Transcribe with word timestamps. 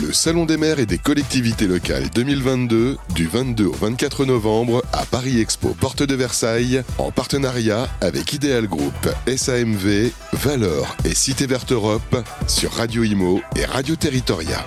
Le 0.00 0.10
Salon 0.10 0.46
des 0.46 0.56
maires 0.56 0.78
et 0.78 0.86
des 0.86 0.96
collectivités 0.96 1.66
locales 1.66 2.08
2022 2.14 2.96
du 3.14 3.26
22 3.26 3.66
au 3.66 3.72
24 3.72 4.24
novembre 4.24 4.82
à 4.90 5.04
Paris 5.04 5.38
Expo 5.38 5.74
Porte 5.78 6.02
de 6.02 6.14
Versailles 6.14 6.82
en 6.96 7.10
partenariat 7.10 7.88
avec 8.00 8.32
Ideal 8.32 8.68
Group, 8.68 8.94
SAMV, 9.26 10.12
Valor 10.32 10.96
et 11.04 11.14
Cité 11.14 11.46
Verte 11.46 11.72
Europe 11.72 12.16
sur 12.46 12.72
Radio 12.72 13.04
Imo 13.04 13.42
et 13.54 13.66
Radio 13.66 13.94
Territoria. 13.94 14.64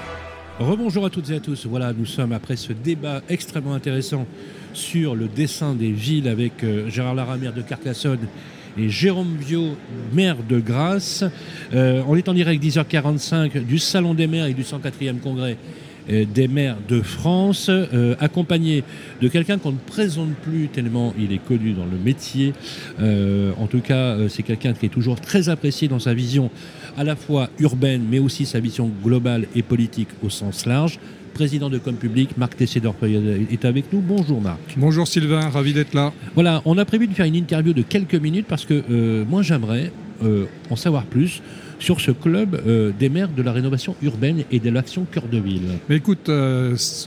Rebonjour 0.60 1.08
à 1.08 1.10
toutes 1.10 1.32
et 1.32 1.36
à 1.38 1.40
tous. 1.40 1.66
Voilà, 1.66 1.92
nous 1.92 2.06
sommes 2.06 2.32
après 2.32 2.56
ce 2.56 2.72
débat 2.72 3.22
extrêmement 3.28 3.74
intéressant 3.74 4.28
sur 4.74 5.16
le 5.16 5.28
dessin 5.28 5.74
des 5.74 5.92
villes 5.92 6.28
avec 6.28 6.64
euh, 6.64 6.88
Gérard 6.90 7.16
Laramère 7.16 7.54
de 7.54 7.64
Carcassonne 7.64 8.28
et 8.78 8.90
Jérôme 8.90 9.38
Viau, 9.40 9.78
maire 10.14 10.38
de 10.48 10.60
Grasse. 10.60 11.24
Euh, 11.74 12.02
on 12.08 12.16
est 12.16 12.28
en 12.28 12.34
direct 12.34 12.64
10h45 12.64 13.64
du 13.64 13.80
Salon 13.80 14.14
des 14.14 14.28
maires 14.28 14.48
et 14.48 14.54
du 14.54 14.64
104e 14.64 15.20
congrès 15.20 15.58
des 16.08 16.48
maires 16.48 16.78
de 16.88 17.02
France, 17.02 17.68
euh, 17.70 18.16
accompagné 18.20 18.84
de 19.22 19.28
quelqu'un 19.28 19.58
qu'on 19.58 19.72
ne 19.72 19.78
présente 19.78 20.34
plus 20.36 20.68
tellement 20.68 21.14
il 21.20 21.32
est 21.34 21.44
connu 21.44 21.74
dans 21.74 21.86
le 21.86 21.98
métier. 21.98 22.54
en 23.00 23.68
tout 23.68 23.82
cas, 23.82 24.18
c'est 24.30 24.44
quelqu'un 24.44 24.74
qui 24.74 24.86
est 24.86 24.90
toujours 24.90 25.20
très 25.20 25.50
apprécié 25.50 25.88
dans 25.88 26.00
sa 26.00 26.14
vision 26.14 26.50
à 26.98 27.04
la 27.04 27.16
fois 27.16 27.50
urbaine, 27.60 28.04
mais 28.10 28.20
aussi 28.20 28.46
sa 28.46 28.60
vision 28.60 28.92
globale 29.04 29.48
et 29.56 29.62
politique 29.62 30.10
au 30.24 30.30
sens 30.30 30.66
large 30.66 31.00
président 31.36 31.70
de 31.70 31.78
Com 31.78 31.96
Public, 31.96 32.38
Marc 32.38 32.56
Tessé-Dorfeuille 32.56 33.46
est 33.52 33.66
avec 33.66 33.92
nous. 33.92 34.00
Bonjour 34.00 34.40
Marc. 34.40 34.60
Bonjour 34.78 35.06
Sylvain, 35.06 35.50
ravi 35.50 35.74
d'être 35.74 35.94
là. 35.94 36.14
Voilà, 36.34 36.62
on 36.64 36.78
a 36.78 36.86
prévu 36.86 37.08
de 37.08 37.14
faire 37.14 37.26
une 37.26 37.36
interview 37.36 37.74
de 37.74 37.82
quelques 37.82 38.16
minutes 38.16 38.46
parce 38.48 38.64
que 38.64 38.82
euh, 38.90 39.26
moi 39.30 39.42
j'aimerais 39.42 39.92
euh, 40.24 40.46
en 40.70 40.76
savoir 40.76 41.04
plus 41.06 41.42
sur 41.80 42.00
ce 42.00 42.12
club 42.12 42.62
euh, 42.66 42.92
des 42.98 43.10
maires 43.10 43.30
de 43.30 43.42
la 43.42 43.52
rénovation 43.52 43.96
urbaine 44.02 44.44
et 44.52 44.60
de 44.60 44.70
l'action 44.70 45.06
cœur 45.06 45.28
de 45.32 45.38
ville. 45.38 45.62
Mais 45.90 45.98
écoute, 45.98 46.30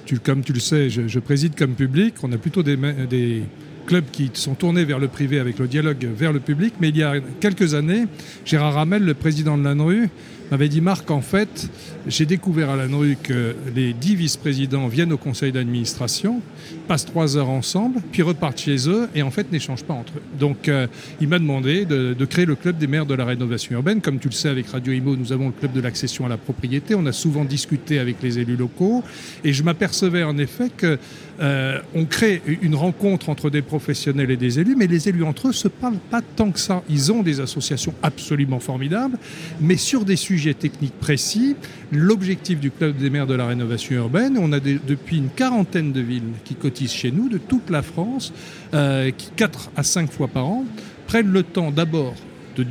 tu, 0.04 0.18
comme 0.18 0.42
tu 0.42 0.52
le 0.52 0.60
sais, 0.60 0.90
je, 0.90 1.18
préside 1.18 1.54
comme 1.56 1.74
public. 1.74 2.14
On 2.22 2.32
a 2.32 2.38
plutôt 2.38 2.62
des, 2.62 2.76
des, 3.08 3.42
clubs 3.86 4.04
qui 4.12 4.30
sont 4.34 4.54
tournés 4.54 4.84
vers 4.84 4.98
le 4.98 5.08
privé 5.08 5.40
avec 5.40 5.58
le 5.58 5.66
dialogue 5.66 6.06
vers 6.14 6.32
le 6.32 6.40
public. 6.40 6.74
Mais 6.78 6.90
il 6.90 6.96
y 6.98 7.02
a 7.02 7.14
quelques 7.40 7.72
années, 7.72 8.04
Gérard 8.44 8.74
Ramel, 8.74 9.02
le 9.02 9.14
président 9.14 9.56
de 9.56 9.64
l'ANRU, 9.64 10.10
m'avait 10.50 10.68
dit 10.68 10.80
Marc, 10.80 11.10
en 11.10 11.20
fait, 11.20 11.68
j'ai 12.06 12.24
découvert 12.24 12.70
à 12.70 12.76
la 12.76 12.88
NRU 12.88 13.16
que 13.22 13.54
les 13.74 13.92
dix 13.92 14.14
vice-présidents 14.14 14.88
viennent 14.88 15.12
au 15.12 15.18
conseil 15.18 15.52
d'administration, 15.52 16.40
passent 16.86 17.04
trois 17.04 17.36
heures 17.36 17.50
ensemble, 17.50 18.00
puis 18.12 18.22
repartent 18.22 18.60
chez 18.60 18.88
eux 18.88 19.08
et 19.14 19.22
en 19.22 19.30
fait 19.30 19.52
n'échangent 19.52 19.84
pas 19.84 19.94
entre 19.94 20.14
eux. 20.16 20.22
Donc 20.38 20.68
euh, 20.68 20.86
il 21.20 21.28
m'a 21.28 21.38
demandé 21.38 21.84
de, 21.84 22.14
créer 22.24 22.46
le 22.46 22.54
club 22.54 22.78
des 22.78 22.86
maires 22.86 23.06
de 23.06 23.14
la 23.14 23.24
rénovation 23.24 23.74
urbaine. 23.74 24.00
Comme 24.00 24.18
tu 24.18 24.28
le 24.28 24.34
sais, 24.34 24.48
avec 24.48 24.68
Radio 24.68 24.92
Imo, 24.92 25.16
nous 25.16 25.32
avons 25.32 25.46
le 25.46 25.52
club 25.52 25.72
de 25.72 25.80
l'accession 25.80 26.24
à 26.24 26.28
la 26.28 26.36
propriété. 26.36 26.94
On 26.94 27.04
a 27.06 27.12
souvent 27.12 27.44
discuté 27.44 27.98
avec 27.98 28.22
les 28.22 28.38
élus 28.38 28.56
locaux 28.56 29.02
et 29.44 29.52
je 29.52 29.62
m'apercevais 29.62 30.22
en 30.22 30.38
effet 30.38 30.70
que 30.74 30.98
euh, 31.40 31.78
on 31.94 32.04
crée 32.04 32.42
une 32.62 32.74
rencontre 32.74 33.28
entre 33.28 33.50
des 33.50 33.62
professionnels 33.62 34.30
et 34.30 34.36
des 34.36 34.58
élus, 34.58 34.74
mais 34.76 34.88
les 34.88 35.08
élus 35.08 35.22
entre 35.22 35.48
eux 35.48 35.52
se 35.52 35.68
parlent 35.68 36.00
pas 36.10 36.20
tant 36.20 36.50
que 36.50 36.58
ça. 36.58 36.82
Ils 36.88 37.12
ont 37.12 37.22
des 37.22 37.40
associations 37.40 37.94
absolument 38.02 38.58
formidables, 38.58 39.18
mais 39.60 39.76
sur 39.76 40.04
des 40.04 40.16
sujets 40.16 40.37
techniques 40.54 40.98
précis, 40.98 41.56
l'objectif 41.92 42.60
du 42.60 42.70
Club 42.70 42.96
des 42.96 43.10
maires 43.10 43.26
de 43.26 43.34
la 43.34 43.46
rénovation 43.46 43.96
urbaine. 43.96 44.38
On 44.40 44.52
a 44.52 44.60
depuis 44.60 45.18
une 45.18 45.30
quarantaine 45.30 45.92
de 45.92 46.00
villes 46.00 46.22
qui 46.44 46.54
cotisent 46.54 46.92
chez 46.92 47.10
nous, 47.10 47.28
de 47.28 47.38
toute 47.38 47.70
la 47.70 47.82
France, 47.82 48.32
euh, 48.74 49.10
qui 49.10 49.30
4 49.36 49.70
à 49.76 49.82
5 49.82 50.10
fois 50.10 50.28
par 50.28 50.46
an 50.46 50.64
prennent 51.06 51.32
le 51.32 51.42
temps 51.42 51.70
d'abord 51.70 52.14
de 52.56 52.64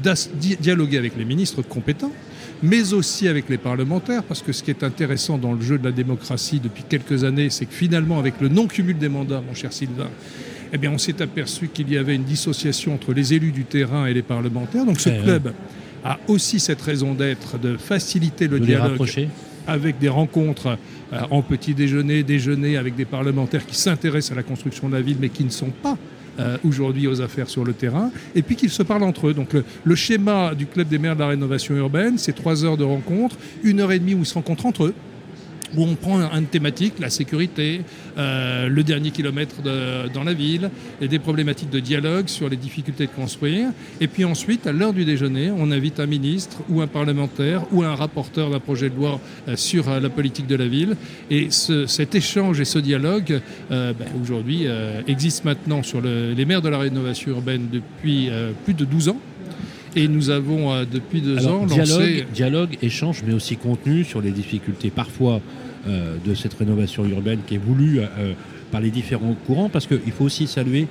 dialoguer 0.60 0.98
avec 0.98 1.18
les 1.18 1.26
ministres 1.26 1.62
compétents, 1.62 2.12
mais 2.62 2.94
aussi 2.94 3.28
avec 3.28 3.48
les 3.50 3.58
parlementaires, 3.58 4.23
parce 4.23 4.42
que 4.42 4.52
ce 4.52 4.64
qui 4.64 4.72
est 4.72 4.84
intéressant 4.84 5.38
dans 5.38 5.54
le 5.54 5.62
jeu 5.62 5.78
de 5.78 5.86
la 5.86 5.92
démocratie 5.92 6.60
depuis 6.60 6.84
quelques 6.88 7.23
années, 7.23 7.50
c'est 7.50 7.66
que 7.66 7.73
finalement, 7.73 8.20
avec 8.20 8.42
le 8.42 8.50
non-cumul 8.50 8.98
des 8.98 9.10
mandats, 9.10 9.42
mon 9.48 9.54
cher 9.54 9.72
Sylvain, 9.72 10.10
eh 10.73 10.78
bien, 10.78 10.92
on 10.92 10.98
s'est 10.98 11.22
aperçu 11.22 11.70
qu'il 11.70 11.92
y 11.92 11.98
avait 11.98 12.16
une 12.16 12.26
dissociation 12.26 12.94
entre 12.94 13.14
les 13.14 13.33
élus 13.33 13.52
du 13.52 13.64
terrain 13.64 14.06
et 14.06 14.14
les 14.14 14.22
parlementaires. 14.22 14.86
Donc 14.86 15.00
ce 15.00 15.10
club 15.10 15.54
a 16.03 16.19
aussi 16.27 16.59
cette 16.59 16.81
raison 16.81 17.13
d'être 17.13 17.58
de 17.58 17.77
faciliter 17.77 18.47
le 18.47 18.59
dialogue 18.59 19.08
avec 19.67 19.99
des 19.99 20.09
rencontres 20.09 20.77
euh, 21.13 21.21
en 21.30 21.41
petit 21.41 21.73
déjeuner, 21.73 22.23
déjeuner 22.23 22.77
avec 22.77 22.95
des 22.95 23.05
parlementaires 23.05 23.65
qui 23.65 23.75
s'intéressent 23.75 24.31
à 24.31 24.35
la 24.35 24.43
construction 24.43 24.87
de 24.87 24.93
la 24.93 25.02
ville 25.02 25.17
mais 25.19 25.30
qui 25.30 25.43
ne 25.43 25.49
sont 25.49 25.71
pas 25.71 25.97
euh, 26.39 26.58
aujourd'hui 26.63 27.08
aux 27.08 27.19
affaires 27.21 27.49
sur 27.49 27.65
le 27.65 27.73
terrain, 27.73 28.11
et 28.35 28.43
puis 28.43 28.55
qu'ils 28.55 28.69
se 28.69 28.83
parlent 28.83 29.02
entre 29.02 29.30
eux. 29.30 29.33
Donc 29.33 29.55
le, 29.83 29.95
schéma 29.95 30.53
du 30.53 30.67
Club 30.67 30.87
des 30.87 30.99
maires 30.99 31.15
de 31.15 31.21
la 31.21 31.30
rénovation 31.30 31.75
urbaine, 31.75 32.19
c'est 32.19 32.33
trois 32.33 32.64
heures 32.64 32.77
de 32.77 32.83
rencontre, 32.83 33.37
une 33.64 33.79
heure 33.79 33.91
et 33.91 33.97
demie 33.97 34.14
où 34.14 34.19
ils 34.19 34.25
se 34.25 34.35
rencontrent 34.35 34.67
entre 34.67 34.85
eux 34.85 34.93
où 35.76 35.83
on 35.83 35.95
prend 35.95 36.20
une 36.32 36.45
thématique, 36.45 36.94
la 37.00 37.10
sécurité, 37.10 37.82
euh, 38.17 38.67
le 38.67 38.83
dernier 38.83 39.11
kilomètre 39.11 39.55
dans 40.14 40.23
la 40.23 40.33
ville, 40.33 40.70
et 41.02 41.08
des 41.08 41.20
problématiques 41.20 41.70
de 41.70 41.80
dialogue 41.80 42.28
sur 42.28 42.50
les 42.50 42.58
difficultés 42.58 43.08
de 43.08 43.11
construire. 43.11 43.70
Et 44.00 44.08
puis 44.08 44.26
ensuite, 44.26 44.67
à 44.67 44.72
l'heure 44.72 44.94
du 44.94 45.06
déjeuner, 45.06 45.52
on 45.56 45.72
invite 45.72 46.00
un 46.00 46.06
ministre 46.06 46.58
ou 46.70 46.82
un 46.82 46.88
parlementaire 46.88 47.64
ou 47.72 47.83
un 47.83 47.95
rapporteur 47.95 48.50
d'un 48.50 48.60
projet 48.60 48.89
de 48.89 48.95
loi 48.95 49.20
euh, 49.48 49.56
sur 49.56 49.89
euh, 49.89 50.00
la 50.00 50.10
politique 50.10 50.48
de 50.48 50.56
la 50.56 50.67
ville. 50.67 50.95
Et 51.30 51.50
cet 51.50 52.16
échange 52.16 52.60
et 52.60 52.66
ce 52.66 52.80
dialogue, 52.80 53.42
ben, 53.70 53.95
aujourd'hui, 54.22 54.66
existe 55.08 55.45
maintenant 55.45 55.83
sur 55.83 56.02
les 56.02 56.45
maires 56.45 56.61
de 56.61 56.70
la 56.70 56.77
rénovation 56.77 57.32
urbaine 57.32 57.67
depuis 57.72 58.30
plus 58.66 58.73
de 58.73 58.86
12 58.86 59.10
ans. 59.10 59.20
Et 59.97 60.08
nous 60.08 60.30
avons 60.30 60.71
euh, 60.71 60.85
depuis 60.89 61.21
deux 61.21 61.47
ans 61.47 61.65
lancé... 61.65 62.25
Dialogue, 62.31 62.77
échange, 62.83 63.23
mais 63.25 63.33
aussi 63.33 63.58
contenu 63.58 64.03
sur 64.03 64.21
les 64.21 64.30
difficultés 64.30 64.91
parfois 64.91 65.41
euh, 65.87 66.17
de 66.23 66.35
cette 66.35 66.53
rénovation 66.53 67.03
urbaine 67.05 67.39
qui 67.47 67.55
est 67.55 67.58
voulue 67.58 67.99
euh, 67.99 68.33
par 68.71 68.80
les 68.80 68.91
différents 68.91 69.35
courants, 69.47 69.69
parce 69.69 69.87
qu'il 69.87 70.11
faut 70.15 70.25
aussi 70.25 70.45
saluer 70.45 70.87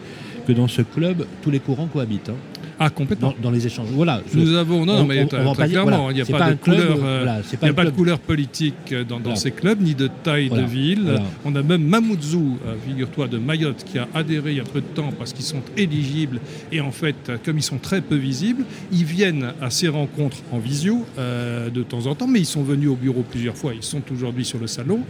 que 0.49 0.53
dans 0.53 0.67
ce 0.67 0.83
club, 0.83 1.25
tous 1.41 1.53
les 1.53 1.61
courants 1.61 1.87
cohabitent. 1.87 2.31
Hein. 2.31 2.56
Ah, 2.79 2.91
complètement. 2.91 3.35
Dans, 3.43 3.51
les 3.51 3.67
échanges. 3.67 3.89
Voilà. 3.91 4.21
Nous 4.35 4.55
avons, 4.55 4.85
non, 4.85 5.05
mais 5.05 5.27
très 5.27 5.69
clairement, 5.69 6.11
il 6.11 6.17
n'y 6.17 6.23
a 6.23 6.27
pas, 6.27 6.51
de 6.51 6.57
couleur, 6.57 6.99
euh, 7.03 7.41
a 7.63 7.73
pas 7.73 7.85
de 7.85 7.91
couleur 7.91 8.19
politique 8.19 8.93
euh, 8.93 9.05
dans, 9.05 9.35
ces 9.35 9.51
clubs, 9.51 9.81
ni 9.81 9.95
de 9.95 10.11
taille 10.23 10.51
de 10.51 10.61
ville. 10.61 11.21
On 11.45 11.55
a 11.55 11.63
même 11.63 11.85
Mamoudzou, 11.85 12.59
euh, 12.67 12.75
figure-toi, 12.87 13.29
de 13.29 13.39
Mayotte, 13.39 13.85
qui 13.85 13.99
a 13.99 14.09
adhéré 14.15 14.51
il 14.53 14.57
y 14.59 14.61
a 14.61 14.65
peu 14.65 14.81
de 14.81 14.87
temps 14.87 15.11
parce 15.19 15.33
qu'ils 15.33 15.45
sont 15.45 15.63
éligibles. 15.77 16.41
Et 16.71 16.81
en 16.81 16.91
fait, 16.91 17.33
comme 17.45 17.57
ils 17.59 17.63
sont 17.63 17.79
très 17.79 18.01
peu 18.01 18.17
visibles, 18.17 18.65
ils 18.93 19.05
viennent 19.05 19.53
à 19.63 19.71
ces 19.71 19.89
rencontres 19.89 20.39
en 20.53 20.59
visio 20.59 21.05
de 21.17 21.83
temps 21.83 22.07
en 22.07 22.15
temps, 22.15 22.27
mais 22.27 22.41
ils 22.41 22.47
sont 22.47 22.63
venus 22.63 22.91
au 22.91 22.97
bureau 22.97 23.25
plusieurs 23.29 23.57
fois. 23.57 23.73
Ils 23.75 23.83
sont 23.83 24.03
aujourd'hui 24.13 24.45
sur 24.45 24.59
le 24.59 24.67
salon 24.67 25.01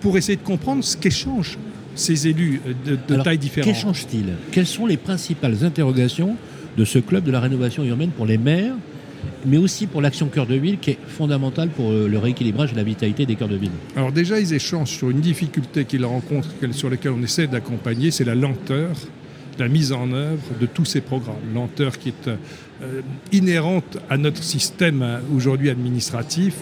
pour 0.00 0.18
essayer 0.18 0.36
de 0.36 0.42
comprendre 0.42 0.84
ce 0.84 0.96
qu'échangent 0.96 1.58
ces 1.94 2.26
élus 2.26 2.60
de, 2.84 3.22
taille 3.22 3.38
différente. 3.38 3.72
Qu'échangent-ils? 3.72 4.34
Quelles 4.50 4.66
sont 4.66 4.86
les 4.86 4.96
principales 4.96 5.64
interrogations 5.64 6.36
de 6.76 6.84
ce 6.84 6.98
club 6.98 7.24
de 7.24 7.30
la 7.30 7.40
rénovation 7.40 7.84
urbaine 7.84 8.10
pour 8.10 8.26
les 8.26 8.38
maires, 8.38 8.74
mais 9.46 9.56
aussi 9.56 9.86
pour 9.86 10.02
l'action 10.02 10.28
cœur 10.28 10.46
de 10.46 10.54
ville 10.54 10.78
qui 10.78 10.90
est 10.90 10.98
fondamentale 11.06 11.68
pour 11.68 11.90
euh, 11.90 12.08
le 12.08 12.18
rééquilibrage 12.18 12.72
et 12.72 12.76
la 12.76 12.82
vitalité 12.82 13.26
des 13.26 13.36
cœurs 13.36 13.48
de 13.48 13.56
ville. 13.56 13.70
Alors 13.96 14.12
déjà, 14.12 14.40
ils 14.40 14.52
échangent 14.52 14.90
sur 14.90 15.10
une 15.10 15.20
difficulté 15.20 15.84
qu'ils 15.84 16.04
rencontrent, 16.04 16.50
sur 16.72 16.90
laquelle 16.90 17.12
on 17.12 17.22
essaie 17.22 17.46
d'accompagner, 17.46 18.10
c'est 18.10 18.24
la 18.24 18.34
lenteur, 18.34 18.90
la 19.58 19.68
mise 19.68 19.92
en 19.92 20.12
œuvre 20.12 20.42
de 20.60 20.66
tous 20.66 20.84
ces 20.84 21.00
programmes. 21.00 21.36
Lenteur 21.54 21.98
qui 21.98 22.08
est 22.10 22.30
euh, 22.82 23.02
inhérente 23.30 23.98
à 24.10 24.16
notre 24.16 24.42
système 24.42 25.00
euh, 25.02 25.18
aujourd'hui 25.36 25.70
administratif. 25.70 26.56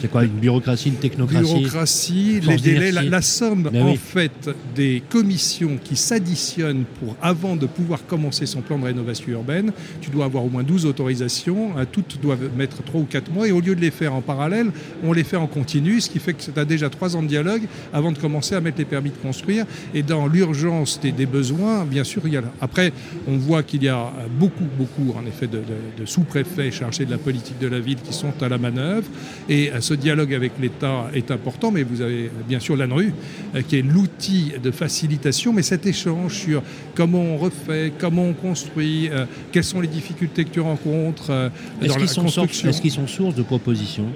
C'est 0.00 0.08
quoi, 0.08 0.22
une 0.22 0.38
bureaucratie, 0.38 0.90
une 0.90 0.94
technocratie 0.94 1.54
Bureaucratie, 1.54 2.40
les 2.40 2.56
délais, 2.56 2.92
la, 2.92 3.20
somme 3.20 3.68
en 3.74 3.96
fait 3.96 4.48
des 4.76 5.02
commissions 5.08 5.76
qui 5.82 5.96
s'additionnent 5.96 6.84
pour, 7.00 7.16
avant 7.20 7.56
de 7.56 7.66
pouvoir 7.66 8.06
commencer 8.06 8.46
son 8.46 8.60
plan 8.60 8.78
de 8.78 8.84
rénovation 8.84 9.32
urbaine, 9.32 9.72
tu 10.00 10.10
dois 10.10 10.26
avoir 10.26 10.44
au 10.44 10.48
moins 10.48 10.62
12 10.62 10.86
autorisations, 10.86 11.76
euh, 11.76 11.84
toutes 11.90 12.20
doivent 12.22 12.48
mettre 12.56 12.84
3 12.84 13.00
ou 13.00 13.04
4 13.04 13.32
mois, 13.32 13.48
et 13.48 13.52
au 13.52 13.60
lieu 13.60 13.74
de 13.74 13.80
les 13.80 13.90
faire 13.90 14.14
en 14.14 14.20
parallèle, 14.20 14.70
on 15.02 15.12
les 15.12 15.24
fait 15.24 15.36
en 15.36 15.48
continu, 15.48 16.00
ce 16.00 16.08
qui 16.08 16.20
fait 16.20 16.34
que 16.34 16.42
tu 16.42 16.58
as 16.58 16.64
déjà 16.64 16.88
3 16.90 17.16
ans 17.16 17.22
de 17.24 17.28
dialogue 17.28 17.62
avant 17.92 18.12
de 18.12 18.18
commencer 18.18 18.54
à 18.54 18.60
mettre 18.60 18.78
les 18.78 18.84
permis 18.84 19.10
de 19.10 19.16
construire. 19.16 19.66
Et 19.94 20.04
dans 20.04 20.28
l'urgence 20.28 21.00
des, 21.00 21.10
des, 21.10 21.26
besoins, 21.26 21.84
bien 21.84 22.04
sûr, 22.04 22.22
il 22.26 22.34
y 22.34 22.36
a 22.36 22.40
là. 22.40 22.52
Après, 22.60 22.92
on 23.26 23.36
voit 23.36 23.64
qu'il 23.64 23.82
y 23.82 23.88
a 23.88 24.12
beaucoup, 24.38 24.66
beaucoup, 24.78 25.12
en 25.18 25.26
effet, 25.26 25.48
de 25.48 25.55
de, 25.98 26.06
sous-préfets 26.06 26.70
chargés 26.70 27.04
de 27.04 27.10
la 27.10 27.18
politique 27.18 27.58
de 27.58 27.66
la 27.66 27.80
ville 27.80 27.98
qui 28.00 28.12
sont 28.12 28.32
à 28.40 28.48
la 28.48 28.58
manœuvre. 28.58 29.06
Et 29.48 29.70
euh, 29.70 29.80
ce 29.80 29.94
dialogue 29.94 30.34
avec 30.34 30.52
l'État 30.60 31.10
est 31.14 31.30
important, 31.30 31.70
mais 31.70 31.82
vous 31.82 32.00
avez 32.00 32.30
bien 32.48 32.60
sûr 32.60 32.76
l'ANRU, 32.76 33.12
euh, 33.54 33.62
qui 33.62 33.78
est 33.78 33.82
l'outil 33.82 34.52
de 34.62 34.70
facilitation, 34.70 35.52
mais 35.52 35.62
cet 35.62 35.86
échange 35.86 36.34
sur 36.34 36.62
comment 36.94 37.20
on 37.20 37.36
refait, 37.36 37.92
comment 37.98 38.24
on 38.24 38.32
construit, 38.34 39.08
euh, 39.10 39.26
quelles 39.52 39.64
sont 39.64 39.80
les 39.80 39.88
difficultés 39.88 40.44
que 40.44 40.50
tu 40.50 40.60
rencontres 40.60 41.28
dans 41.28 41.96
la 41.96 42.06
construction. 42.06 42.68
Est-ce 42.68 42.80
qu'ils 42.80 42.90
sont 42.90 43.06
source 43.06 43.34
de 43.34 43.42
propositions? 43.42 44.06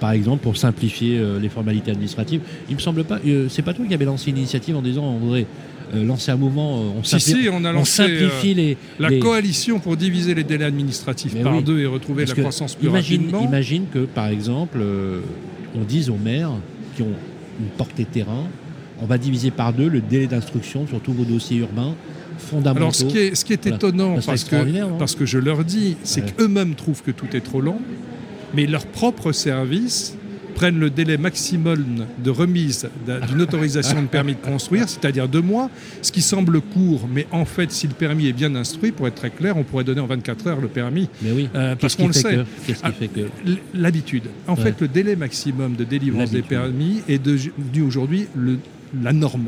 Par 0.00 0.12
exemple, 0.12 0.42
pour 0.42 0.56
simplifier 0.56 1.20
les 1.38 1.50
formalités 1.50 1.90
administratives. 1.90 2.40
Il 2.70 2.76
me 2.76 2.80
semble 2.80 3.04
pas, 3.04 3.18
c'est 3.50 3.60
pas 3.60 3.74
toi 3.74 3.84
qui 3.86 3.92
avais 3.92 4.06
lancé 4.06 4.30
une 4.30 4.38
initiative 4.38 4.74
en 4.74 4.80
disant 4.80 5.04
on 5.04 5.18
voudrait 5.18 5.46
euh, 5.77 5.77
lancer 5.94 6.30
un 6.30 6.36
mouvement, 6.36 6.78
euh, 6.78 6.98
on, 6.98 7.02
si, 7.02 7.48
on, 7.52 7.64
a 7.64 7.72
lancé, 7.72 8.02
simplifie 8.02 8.52
euh, 8.52 8.54
les, 8.54 8.76
la 8.98 9.18
coalition 9.18 9.78
pour 9.78 9.96
diviser 9.96 10.34
les 10.34 10.44
délais 10.44 10.64
administratifs 10.64 11.34
par 11.42 11.62
deux 11.62 11.80
et 11.80 11.86
retrouver 11.86 12.26
la 12.26 12.34
croissance 12.34 12.74
plus 12.74 12.88
imagine, 12.88 13.22
rapidement. 13.22 13.44
Imagine 13.44 13.84
que, 13.92 14.00
par 14.00 14.28
exemple, 14.28 14.78
on 15.74 15.84
dise 15.84 16.10
aux 16.10 16.16
maires 16.16 16.52
qui 16.96 17.02
ont 17.02 17.14
une 17.60 17.68
portée 17.76 18.04
terrain, 18.04 18.44
on 19.00 19.06
va 19.06 19.18
diviser 19.18 19.50
par 19.50 19.72
deux 19.72 19.88
le 19.88 20.00
délai 20.00 20.26
d'instruction 20.26 20.86
sur 20.86 21.00
tous 21.00 21.12
vos 21.12 21.24
dossiers 21.24 21.58
urbains 21.58 21.94
fondamentaux. 22.38 22.78
Alors, 22.78 22.94
ce 22.94 23.04
qui 23.04 23.18
est, 23.18 23.34
ce 23.34 23.44
qui 23.44 23.52
est 23.52 23.66
étonnant, 23.66 24.20
serait 24.20 24.26
parce 24.26 24.44
que, 24.44 24.98
parce 24.98 25.16
je 25.24 25.38
leur 25.38 25.64
dis, 25.64 25.96
c'est 26.02 26.22
Ouais. 26.22 26.32
qu'eux-mêmes 26.36 26.74
trouvent 26.74 27.02
que 27.02 27.10
tout 27.10 27.26
est 27.34 27.40
trop 27.40 27.60
long, 27.60 27.78
mais 28.54 28.66
leurs 28.66 28.86
propres 28.86 29.32
services 29.32 30.16
prennent 30.58 30.80
le 30.80 30.90
délai 30.90 31.18
maximum 31.18 32.04
de 32.18 32.30
remise 32.30 32.88
d'un- 33.06 33.20
d'une 33.24 33.40
autorisation 33.40 34.02
de 34.02 34.08
permis 34.08 34.32
de 34.34 34.40
construire, 34.40 34.88
c'est-à-dire 34.88 35.28
deux 35.28 35.40
mois, 35.40 35.70
ce 36.02 36.10
qui 36.10 36.20
semble 36.20 36.60
court, 36.60 37.08
mais 37.14 37.28
en 37.30 37.44
fait, 37.44 37.70
si 37.70 37.86
le 37.86 37.92
permis 37.94 38.26
est 38.26 38.32
bien 38.32 38.52
instruit, 38.56 38.90
pour 38.90 39.06
être 39.06 39.14
très 39.14 39.30
clair, 39.30 39.56
on 39.56 39.62
pourrait 39.62 39.84
donner 39.84 40.00
en 40.00 40.06
24 40.08 40.48
heures 40.48 40.60
le 40.60 40.66
permis. 40.66 41.08
Mais 41.22 41.30
oui, 41.30 41.48
Euh, 41.54 41.76
parce 41.76 41.94
qu'on 41.94 42.08
le 42.08 42.12
sait. 42.12 42.22
que 42.38 42.44
Qu'est-ce 42.66 42.80
qui 42.80 42.84
Ah, 42.84 42.90
fait 42.90 43.06
que 43.06 43.20
L- 43.46 43.58
L'habitude. 43.72 44.24
En 44.48 44.56
Ouais. 44.56 44.62
fait, 44.64 44.80
le 44.80 44.88
délai 44.88 45.14
maximum 45.14 45.76
de 45.76 45.84
délivrance 45.84 46.32
des 46.32 46.42
permis 46.42 47.02
est 47.08 47.22
devenu 47.22 47.82
aujourd'hui 47.86 48.26
la 49.00 49.12
norme. 49.12 49.46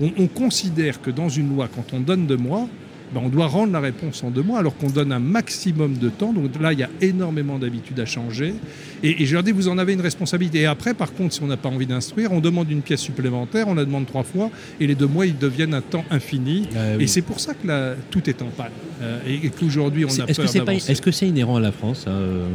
On, 0.00 0.10
on 0.16 0.26
considère 0.26 1.02
que 1.02 1.10
dans 1.10 1.28
une 1.28 1.50
loi, 1.54 1.68
quand 1.74 1.92
on 1.92 2.00
donne 2.00 2.26
deux 2.26 2.38
mois, 2.38 2.66
ben, 3.14 3.20
on 3.24 3.28
doit 3.28 3.46
rendre 3.46 3.72
la 3.72 3.80
réponse 3.80 4.22
en 4.24 4.30
deux 4.30 4.42
mois, 4.42 4.58
alors 4.58 4.76
qu'on 4.76 4.90
donne 4.90 5.12
un 5.12 5.18
maximum 5.20 5.94
de 5.98 6.08
temps. 6.08 6.32
Donc 6.32 6.50
là, 6.60 6.72
il 6.72 6.78
y 6.80 6.82
a 6.82 6.90
énormément 7.00 7.58
d'habitudes 7.58 8.00
à 8.00 8.04
changer. 8.06 8.54
Et, 9.02 9.22
et 9.22 9.26
je 9.26 9.34
leur 9.34 9.42
dis, 9.42 9.52
vous 9.52 9.68
en 9.68 9.78
avez 9.78 9.92
une 9.92 10.00
responsabilité. 10.00 10.60
Et 10.60 10.66
après, 10.66 10.92
par 10.94 11.12
contre, 11.12 11.34
si 11.34 11.42
on 11.42 11.46
n'a 11.46 11.56
pas 11.56 11.68
envie 11.68 11.86
d'instruire, 11.86 12.32
on 12.32 12.40
demande 12.40 12.70
une 12.70 12.82
pièce 12.82 13.00
supplémentaire, 13.00 13.68
on 13.68 13.74
la 13.74 13.84
demande 13.84 14.06
trois 14.06 14.24
fois, 14.24 14.50
et 14.80 14.86
les 14.86 14.94
deux 14.94 15.06
mois, 15.06 15.24
ils 15.26 15.38
deviennent 15.38 15.74
un 15.74 15.80
temps 15.82 16.04
infini. 16.10 16.68
Ah 16.74 16.78
oui. 16.98 17.04
Et 17.04 17.06
c'est 17.06 17.22
pour 17.22 17.38
ça 17.40 17.54
que 17.54 17.66
là, 17.66 17.94
tout 18.10 18.28
est 18.28 18.42
en 18.42 18.46
panne. 18.46 18.72
Euh, 19.02 19.18
et, 19.26 19.46
et 19.46 19.50
qu'aujourd'hui, 19.50 20.04
on 20.04 20.08
C'est- 20.08 20.22
a 20.22 20.24
Est-ce 20.24 20.38
que 20.38 20.42
peur 20.42 20.50
c'est 20.50 20.58
pas, 20.60 20.64
d'avancer. 20.66 20.92
est-ce 20.92 21.02
que 21.02 21.10
c'est 21.12 21.28
inhérent 21.28 21.56
à 21.56 21.60
la 21.60 21.72
France 21.72 22.04
hein, 22.06 22.10
euh, 22.12 22.46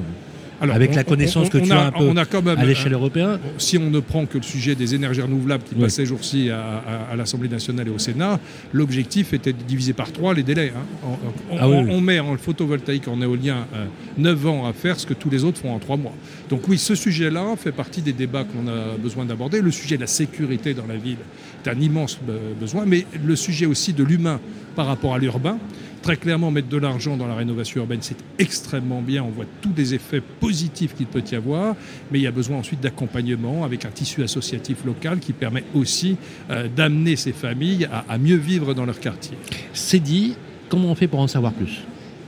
Alors, 0.61 0.75
avec 0.75 0.91
on- 0.91 0.95
la 0.95 1.03
connaissance 1.03 1.47
on- 1.47 1.49
que 1.49 1.57
tu 1.57 1.71
a, 1.71 1.81
as 1.81 1.87
un 1.87 1.91
peu 1.91 2.03
on 2.03 2.15
a 2.17 2.25
quand 2.25 2.41
même 2.43 2.57
à 2.59 2.63
l'échelle 2.65 2.93
un- 2.93 2.97
européenne 2.97 3.39
si 3.57 3.77
on 3.79 3.89
ne 3.89 3.99
prend 3.99 4.25
que 4.27 4.37
le 4.37 4.43
sujet 4.43 4.75
des 4.75 4.93
énergies 4.95 5.21
renouvelables 5.21 5.63
qui 5.63 5.73
Oui. 5.75 5.81
passait 5.81 6.05
jour-ci 6.05 6.49
à, 6.51 6.59
à- 6.59 7.11
à 7.13 7.15
l'Assemblée 7.15 7.49
nationale 7.49 7.87
et 7.87 7.91
au 7.91 7.97
Sénat, 7.97 8.39
l'objectif 8.71 9.33
était 9.33 9.53
de 9.53 9.63
diviser 9.67 9.93
par 9.93 10.11
trois 10.11 10.33
les 10.33 10.43
délais. 10.43 10.71
hein. 10.75 11.07
On, 11.51 11.57
Ah 11.59 11.67
oui, 11.67 11.75
on- 11.89 11.95
oui. 11.95 12.01
met 12.01 12.19
en 12.19 12.37
photovoltaïque, 12.37 13.07
en 13.07 13.19
éolien, 13.21 13.65
euh, 13.75 13.85
9 14.17 14.45
ans 14.47 14.67
à 14.67 14.73
faire 14.73 14.99
ce 14.99 15.05
que 15.07 15.13
tous 15.15 15.29
les 15.29 15.43
autres 15.43 15.59
font 15.59 15.73
en 15.73 15.79
3 15.79 15.97
mois. 15.97 16.13
Donc 16.49 16.67
oui, 16.67 16.77
ce 16.77 16.93
sujet-là 16.95 17.55
fait 17.57 17.71
partie 17.71 18.01
des 18.01 18.13
débats 18.13 18.43
qu'on 18.43 18.67
a 18.67 18.97
besoin 19.01 19.25
d'aborder. 19.25 19.61
Le 19.61 19.71
sujet 19.71 19.95
de 19.95 20.01
la 20.01 20.07
sécurité 20.07 20.73
dans 20.73 20.85
la 20.87 20.95
ville 20.97 21.17
est 21.65 21.69
un 21.69 21.79
immense 21.79 22.17
be- 22.17 22.59
besoin, 22.59 22.85
mais 22.85 23.05
le 23.25 23.35
sujet 23.35 23.65
aussi 23.65 23.93
de 23.93 24.03
l'humain 24.03 24.39
par 24.75 24.85
rapport 24.85 25.15
à 25.15 25.17
l'urbain. 25.19 25.57
Très 26.01 26.17
clairement, 26.17 26.49
mettre 26.49 26.67
de 26.67 26.77
l'argent 26.77 27.15
dans 27.15 27.27
la 27.27 27.35
rénovation 27.35 27.81
urbaine, 27.81 27.99
c'est 28.01 28.17
extrêmement 28.39 29.03
bien. 29.03 29.23
On 29.23 29.29
voit 29.29 29.45
tous 29.61 29.69
les 29.77 29.93
effets 29.93 30.19
positifs 30.19 30.95
qu'il 30.95 31.05
peut 31.05 31.21
y 31.31 31.35
avoir, 31.35 31.75
mais 32.11 32.17
il 32.17 32.23
y 32.23 32.27
a 32.27 32.31
besoin 32.31 32.57
ensuite 32.57 32.81
d'accompagnement 32.81 33.63
avec 33.63 33.85
un 33.85 33.91
tissu 33.91 34.23
associatif 34.23 34.83
local 34.83 35.19
qui 35.19 35.31
permet 35.31 35.63
aussi 35.75 36.17
euh, 36.49 36.67
d'amener 36.75 37.15
ces 37.15 37.33
familles 37.33 37.85
à, 37.85 38.03
à 38.09 38.17
mieux 38.17 38.35
vivre 38.35 38.73
dans 38.73 38.85
leur 38.85 38.99
quartier. 38.99 39.37
C'est 39.73 39.99
dit, 39.99 40.35
comment 40.69 40.89
on 40.89 40.95
fait 40.95 41.07
pour 41.07 41.19
en 41.19 41.27
savoir 41.27 41.53
plus? 41.53 41.81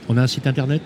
On 0.08 0.16
a 0.18 0.22
un 0.22 0.28
site 0.28 0.46
internet? 0.46 0.82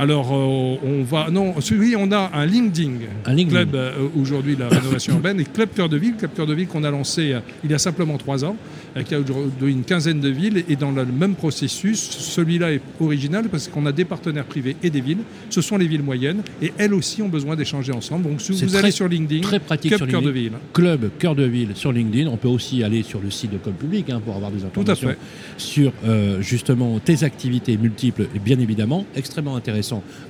Alors, 0.00 0.28
euh, 0.32 0.76
on 1.00 1.02
va. 1.02 1.28
Non, 1.28 1.60
celui, 1.60 1.96
on 1.96 2.12
a 2.12 2.30
un 2.32 2.46
LinkedIn. 2.46 2.92
Un 3.26 3.34
LinkedIn. 3.34 3.64
Club, 3.64 3.74
euh, 3.74 3.92
aujourd'hui, 4.16 4.54
la 4.56 4.68
rénovation 4.68 5.14
urbaine, 5.16 5.40
et 5.40 5.44
Club 5.44 5.70
Cœur 5.74 5.88
de 5.88 5.96
Ville. 5.96 6.14
Club 6.16 6.30
Cœur 6.36 6.46
de 6.46 6.54
Ville 6.54 6.68
qu'on 6.68 6.84
a 6.84 6.90
lancé 6.90 7.32
euh, 7.32 7.40
il 7.64 7.70
y 7.72 7.74
a 7.74 7.78
simplement 7.78 8.16
trois 8.16 8.44
ans, 8.44 8.56
qui 9.04 9.14
a 9.14 9.18
aujourd'hui 9.18 9.72
une 9.72 9.82
quinzaine 9.82 10.20
de 10.20 10.28
villes. 10.28 10.62
Et 10.68 10.76
dans 10.76 10.92
le 10.92 11.04
même 11.04 11.34
processus, 11.34 11.98
celui-là 11.98 12.74
est 12.74 12.80
original 13.00 13.48
parce 13.48 13.66
qu'on 13.66 13.86
a 13.86 13.92
des 13.92 14.04
partenaires 14.04 14.44
privés 14.44 14.76
et 14.84 14.90
des 14.90 15.00
villes. 15.00 15.18
Ce 15.50 15.60
sont 15.60 15.76
les 15.76 15.88
villes 15.88 16.02
moyennes. 16.04 16.42
Et 16.62 16.72
elles 16.78 16.94
aussi 16.94 17.20
ont 17.20 17.28
besoin 17.28 17.56
d'échanger 17.56 17.92
ensemble. 17.92 18.28
Donc, 18.28 18.40
si 18.40 18.52
vous 18.52 18.66
très- 18.66 18.78
allez 18.78 18.90
sur 18.92 19.08
LinkedIn, 19.08 19.40
Très 19.42 19.58
pratique 19.58 19.96
Club 19.96 20.08
Cœur 20.08 20.22
de. 20.22 20.30
Ville. 20.30 20.52
Club 20.72 21.10
Cœur 21.18 21.34
de 21.34 21.42
Ville 21.44 21.70
sur 21.74 21.90
LinkedIn. 21.90 22.28
On 22.30 22.36
peut 22.36 22.48
aussi 22.48 22.84
aller 22.84 23.02
sur 23.02 23.20
le 23.20 23.32
site 23.32 23.50
de 23.52 23.58
Com 23.58 23.72
Public 23.72 24.10
hein, 24.10 24.20
pour 24.24 24.36
avoir 24.36 24.52
des 24.52 24.62
à 24.62 24.66
informations 24.68 25.08
fait. 25.08 25.18
sur 25.56 25.92
justement 26.40 26.98
tes 27.00 27.24
activités 27.24 27.76
multiples 27.76 28.28
et 28.34 28.38
bien 28.38 28.58
évidemment 28.60 29.04
extrêmement 29.16 29.56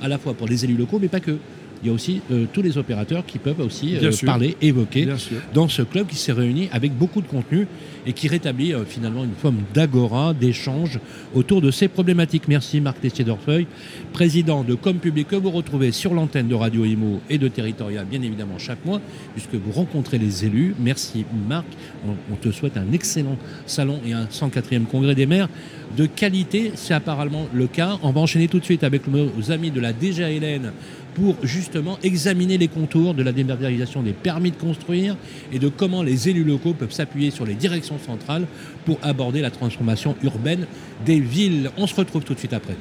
à 0.00 0.08
la 0.08 0.18
fois 0.18 0.34
pour 0.34 0.46
les 0.46 0.64
élus 0.64 0.76
locaux 0.76 0.98
mais 1.00 1.08
pas 1.08 1.20
que. 1.20 1.38
Il 1.82 1.88
y 1.88 1.90
a 1.90 1.94
aussi 1.94 2.20
euh, 2.30 2.46
tous 2.52 2.62
les 2.62 2.76
opérateurs 2.78 3.24
qui 3.24 3.38
peuvent 3.38 3.60
aussi 3.60 3.96
euh, 3.96 4.10
parler, 4.24 4.56
évoquer 4.60 5.06
dans 5.54 5.68
ce 5.68 5.82
club 5.82 6.08
qui 6.08 6.16
s'est 6.16 6.32
réuni 6.32 6.68
avec 6.72 6.92
beaucoup 6.92 7.20
de 7.20 7.26
contenu 7.26 7.66
et 8.06 8.12
qui 8.12 8.26
rétablit 8.26 8.72
euh, 8.74 8.84
finalement 8.84 9.24
une 9.24 9.34
forme 9.34 9.58
d'agora, 9.74 10.34
d'échange 10.34 10.98
autour 11.34 11.60
de 11.60 11.70
ces 11.70 11.88
problématiques. 11.88 12.48
Merci 12.48 12.80
Marc 12.80 13.00
Tessier 13.00 13.24
d'Orfeuille, 13.24 13.66
président 14.12 14.64
de 14.64 14.74
Com 14.74 14.96
Public 14.96 15.28
que 15.28 15.36
vous 15.36 15.50
retrouvez 15.50 15.92
sur 15.92 16.14
l'antenne 16.14 16.48
de 16.48 16.54
Radio 16.54 16.84
Imo 16.84 17.20
et 17.30 17.38
de 17.38 17.48
Territorial 17.48 18.06
bien 18.06 18.22
évidemment 18.22 18.58
chaque 18.58 18.84
mois 18.84 19.00
puisque 19.34 19.54
vous 19.54 19.72
rencontrez 19.72 20.18
les 20.18 20.44
élus. 20.44 20.74
Merci 20.80 21.24
Marc, 21.48 21.66
on, 22.06 22.12
on 22.32 22.36
te 22.36 22.50
souhaite 22.50 22.76
un 22.76 22.92
excellent 22.92 23.36
salon 23.66 24.00
et 24.06 24.12
un 24.14 24.24
104e 24.24 24.86
congrès 24.86 25.14
des 25.14 25.26
maires 25.26 25.48
de 25.96 26.06
qualité, 26.06 26.72
c'est 26.74 26.94
apparemment 26.94 27.46
le 27.52 27.66
cas. 27.66 27.98
On 28.02 28.10
va 28.10 28.20
enchaîner 28.20 28.48
tout 28.48 28.58
de 28.58 28.64
suite 28.64 28.84
avec 28.84 29.08
nos 29.08 29.50
amis 29.50 29.70
de 29.70 29.80
la 29.80 29.92
DGALN 29.92 30.72
pour 31.14 31.36
justement 31.42 31.98
examiner 32.02 32.58
les 32.58 32.68
contours 32.68 33.14
de 33.14 33.22
la 33.22 33.32
dématérialisation 33.32 34.02
des 34.02 34.12
permis 34.12 34.50
de 34.50 34.56
construire 34.56 35.16
et 35.52 35.58
de 35.58 35.68
comment 35.68 36.02
les 36.02 36.28
élus 36.28 36.44
locaux 36.44 36.74
peuvent 36.74 36.92
s'appuyer 36.92 37.30
sur 37.30 37.46
les 37.46 37.54
directions 37.54 37.98
centrales 37.98 38.46
pour 38.84 38.98
aborder 39.02 39.40
la 39.40 39.50
transformation 39.50 40.16
urbaine 40.22 40.66
des 41.04 41.20
villes. 41.20 41.70
On 41.76 41.86
se 41.86 41.94
retrouve 41.94 42.24
tout 42.24 42.34
de 42.34 42.38
suite 42.38 42.52
après. 42.52 42.76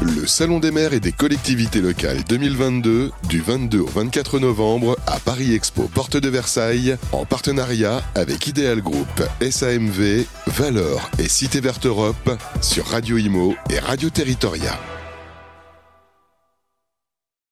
Le 0.00 0.28
Salon 0.28 0.60
des 0.60 0.70
maires 0.70 0.92
et 0.92 1.00
des 1.00 1.10
collectivités 1.10 1.80
locales 1.80 2.22
2022 2.28 3.10
du 3.28 3.40
22 3.40 3.80
au 3.80 3.86
24 3.86 4.38
novembre 4.38 4.96
à 5.08 5.18
Paris 5.18 5.54
Expo 5.54 5.90
Porte 5.92 6.16
de 6.16 6.28
Versailles 6.28 6.96
en 7.10 7.24
partenariat 7.24 8.00
avec 8.14 8.46
Ideal 8.46 8.80
Group, 8.80 9.08
SAMV, 9.40 10.24
Valeur 10.46 11.10
et 11.18 11.28
Cité 11.28 11.60
Verte 11.60 11.86
Europe 11.86 12.30
sur 12.60 12.86
Radio 12.86 13.18
Imo 13.18 13.56
et 13.70 13.80
Radio 13.80 14.08
Territoria. 14.08 14.78